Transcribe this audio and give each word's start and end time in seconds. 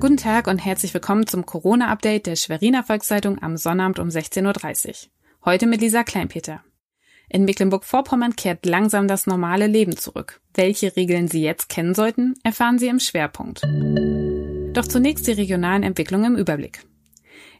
Guten 0.00 0.16
Tag 0.16 0.46
und 0.46 0.56
herzlich 0.56 0.94
willkommen 0.94 1.26
zum 1.26 1.44
Corona-Update 1.44 2.24
der 2.24 2.34
Schweriner 2.34 2.82
Volkszeitung 2.82 3.42
am 3.42 3.58
Sonnabend 3.58 3.98
um 3.98 4.08
16.30 4.08 4.88
Uhr. 4.88 4.94
Heute 5.44 5.66
mit 5.66 5.82
Lisa 5.82 6.04
Kleinpeter. 6.04 6.64
In 7.28 7.44
Mecklenburg-Vorpommern 7.44 8.34
kehrt 8.34 8.64
langsam 8.64 9.08
das 9.08 9.26
normale 9.26 9.66
Leben 9.66 9.98
zurück. 9.98 10.40
Welche 10.54 10.96
Regeln 10.96 11.28
Sie 11.28 11.42
jetzt 11.42 11.68
kennen 11.68 11.94
sollten, 11.94 12.32
erfahren 12.42 12.78
Sie 12.78 12.88
im 12.88 12.98
Schwerpunkt. 12.98 13.60
Doch 14.72 14.88
zunächst 14.88 15.26
die 15.26 15.32
regionalen 15.32 15.82
Entwicklungen 15.82 16.32
im 16.32 16.40
Überblick. 16.40 16.80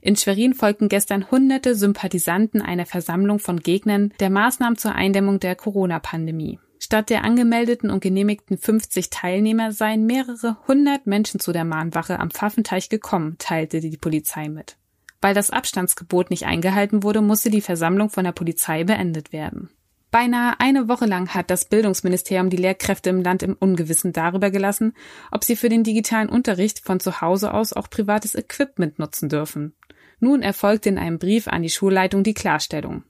In 0.01 0.17
Schwerin 0.17 0.55
folgten 0.55 0.89
gestern 0.89 1.31
hunderte 1.31 1.75
Sympathisanten 1.75 2.63
einer 2.63 2.87
Versammlung 2.87 3.39
von 3.39 3.61
Gegnern 3.61 4.15
der 4.19 4.31
Maßnahmen 4.31 4.79
zur 4.79 4.95
Eindämmung 4.95 5.41
der 5.41 5.57
Corona-Pandemie. 5.57 6.59
Statt 6.91 7.09
der 7.09 7.23
angemeldeten 7.23 7.89
und 7.89 8.01
genehmigten 8.01 8.59
50 8.59 9.11
Teilnehmer 9.11 9.71
seien 9.71 10.07
mehrere 10.07 10.57
hundert 10.67 11.07
Menschen 11.07 11.39
zu 11.39 11.53
der 11.53 11.65
Mahnwache 11.65 12.19
am 12.19 12.33
Pfaffenteich 12.33 12.89
gekommen, 12.89 13.37
teilte 13.39 13.79
die 13.79 13.97
Polizei 13.97 14.49
mit. 14.49 14.77
Weil 15.21 15.33
das 15.33 15.51
Abstandsgebot 15.51 16.31
nicht 16.31 16.47
eingehalten 16.47 17.05
wurde, 17.05 17.23
musste 17.23 17.49
die 17.49 17.61
Versammlung 17.61 18.11
von 18.11 18.25
der 18.25 18.33
Polizei 18.33 18.83
beendet 18.83 19.33
werden. 19.33 19.71
Beinahe 20.11 20.59
eine 20.59 20.89
Woche 20.89 21.07
lang 21.07 21.33
hat 21.33 21.49
das 21.51 21.67
Bildungsministerium 21.67 22.51
die 22.51 22.57
Lehrkräfte 22.57 23.11
im 23.11 23.23
Land 23.23 23.45
im 23.45 23.55
Ungewissen 23.55 24.13
darüber 24.13 24.51
gelassen, 24.51 24.93
ob 25.31 25.45
sie 25.45 25.55
für 25.55 25.69
den 25.69 25.85
digitalen 25.85 26.29
Unterricht 26.29 26.81
von 26.81 26.99
zu 26.99 27.21
Hause 27.21 27.55
aus 27.55 27.73
auch 27.73 27.89
privates 27.89 28.35
Equipment 28.35 28.99
nutzen 28.99 29.29
dürfen. 29.29 29.75
Nun 30.19 30.43
erfolgte 30.43 30.89
in 30.89 30.99
einem 30.99 31.21
Brief 31.21 31.47
an 31.47 31.63
die 31.63 31.71
Schulleitung 31.71 32.25
die 32.25 32.35
Klarstellung. 32.35 33.05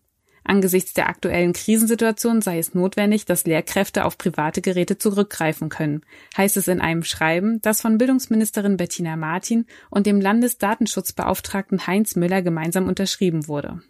Angesichts 0.51 0.95
der 0.95 1.09
aktuellen 1.09 1.53
Krisensituation 1.53 2.43
sei 2.43 2.59
es 2.59 2.75
notwendig, 2.75 3.25
dass 3.25 3.45
Lehrkräfte 3.45 4.05
auf 4.05 4.19
private 4.19 4.61
Geräte 4.61 4.99
zurückgreifen 4.99 5.69
können, 5.69 6.03
heißt 6.37 6.57
es 6.57 6.67
in 6.67 6.81
einem 6.81 7.05
Schreiben, 7.05 7.63
das 7.63 7.81
von 7.81 7.99
Bildungsministerin 7.99 8.77
Bettina 8.77 9.15
Martin 9.15 9.67
und 9.91 10.07
dem 10.07 10.21
Landesdatenschutzbeauftragten 10.21 11.87
Heinz 11.87 12.17
Müller 12.17 12.43
gemeinsam 12.43 12.89
unterschrieben 12.89 13.47
wurde. 13.47 13.81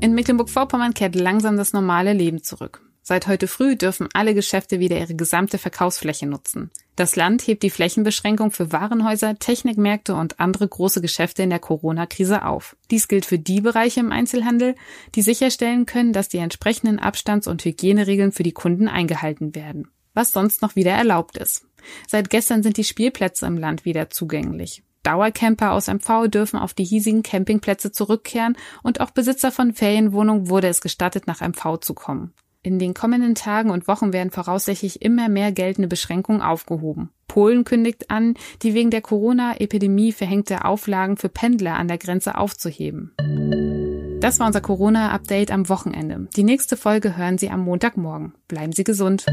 In 0.00 0.14
Mecklenburg-Vorpommern 0.14 0.94
kehrt 0.94 1.16
langsam 1.16 1.56
das 1.56 1.72
normale 1.72 2.12
Leben 2.12 2.44
zurück. 2.44 2.80
Seit 3.02 3.26
heute 3.26 3.48
früh 3.48 3.76
dürfen 3.76 4.08
alle 4.12 4.34
Geschäfte 4.34 4.78
wieder 4.78 4.98
ihre 4.98 5.14
gesamte 5.14 5.58
Verkaufsfläche 5.58 6.26
nutzen. 6.26 6.70
Das 6.96 7.16
Land 7.16 7.46
hebt 7.46 7.62
die 7.62 7.70
Flächenbeschränkung 7.70 8.50
für 8.50 8.72
Warenhäuser, 8.72 9.38
Technikmärkte 9.38 10.14
und 10.14 10.38
andere 10.38 10.68
große 10.68 11.00
Geschäfte 11.00 11.42
in 11.42 11.50
der 11.50 11.58
Corona-Krise 11.58 12.44
auf. 12.44 12.76
Dies 12.90 13.08
gilt 13.08 13.24
für 13.24 13.38
die 13.38 13.62
Bereiche 13.62 14.00
im 14.00 14.12
Einzelhandel, 14.12 14.74
die 15.14 15.22
sicherstellen 15.22 15.86
können, 15.86 16.12
dass 16.12 16.28
die 16.28 16.38
entsprechenden 16.38 16.98
Abstands- 16.98 17.46
und 17.46 17.64
Hygieneregeln 17.64 18.32
für 18.32 18.42
die 18.42 18.52
Kunden 18.52 18.86
eingehalten 18.86 19.54
werden. 19.54 19.88
Was 20.12 20.32
sonst 20.32 20.60
noch 20.60 20.76
wieder 20.76 20.92
erlaubt 20.92 21.38
ist. 21.38 21.64
Seit 22.06 22.28
gestern 22.28 22.62
sind 22.62 22.76
die 22.76 22.84
Spielplätze 22.84 23.46
im 23.46 23.56
Land 23.56 23.86
wieder 23.86 24.10
zugänglich. 24.10 24.82
Dauercamper 25.02 25.72
aus 25.72 25.88
MV 25.88 26.28
dürfen 26.28 26.58
auf 26.58 26.74
die 26.74 26.84
hiesigen 26.84 27.22
Campingplätze 27.22 27.90
zurückkehren 27.90 28.56
und 28.82 29.00
auch 29.00 29.10
Besitzer 29.10 29.50
von 29.50 29.72
Ferienwohnungen 29.72 30.50
wurde 30.50 30.68
es 30.68 30.82
gestattet, 30.82 31.26
nach 31.26 31.40
MV 31.40 31.78
zu 31.80 31.94
kommen. 31.94 32.34
In 32.62 32.78
den 32.78 32.92
kommenden 32.92 33.34
Tagen 33.34 33.70
und 33.70 33.88
Wochen 33.88 34.12
werden 34.12 34.30
voraussichtlich 34.30 35.00
immer 35.00 35.30
mehr 35.30 35.50
geltende 35.50 35.88
Beschränkungen 35.88 36.42
aufgehoben. 36.42 37.08
Polen 37.26 37.64
kündigt 37.64 38.10
an, 38.10 38.34
die 38.62 38.74
wegen 38.74 38.90
der 38.90 39.00
Corona-Epidemie 39.00 40.12
verhängte 40.12 40.66
Auflagen 40.66 41.16
für 41.16 41.30
Pendler 41.30 41.76
an 41.76 41.88
der 41.88 41.96
Grenze 41.96 42.36
aufzuheben. 42.36 43.14
Das 44.20 44.38
war 44.38 44.46
unser 44.46 44.60
Corona-Update 44.60 45.50
am 45.50 45.70
Wochenende. 45.70 46.28
Die 46.36 46.42
nächste 46.42 46.76
Folge 46.76 47.16
hören 47.16 47.38
Sie 47.38 47.48
am 47.48 47.64
Montagmorgen. 47.64 48.34
Bleiben 48.46 48.72
Sie 48.72 48.84
gesund. 48.84 49.24